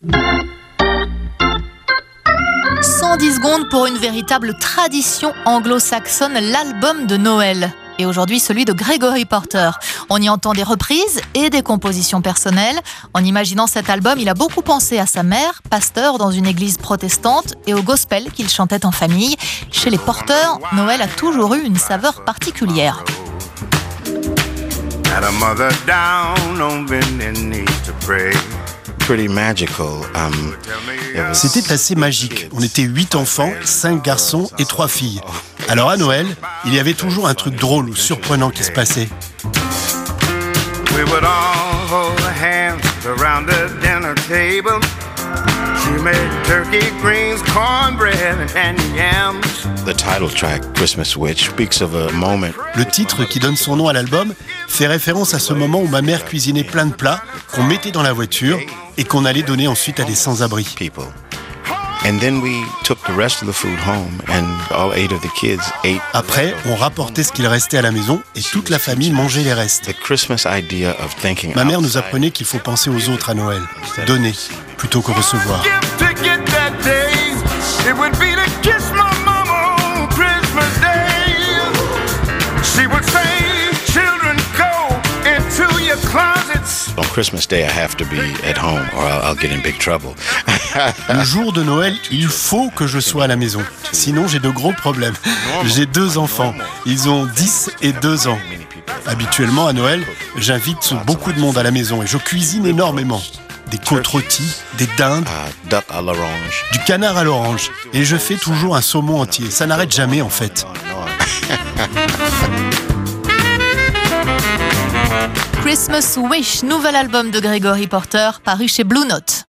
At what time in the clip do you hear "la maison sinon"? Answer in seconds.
93.26-94.28